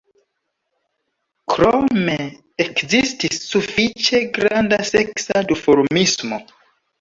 Krome 1.53 2.15
ekzistis 2.65 3.37
sufiĉe 3.51 4.23
granda 4.39 4.81
seksa 4.93 5.45
duformismo. 5.53 6.43